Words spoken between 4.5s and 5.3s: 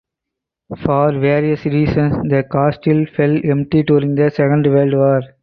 World War.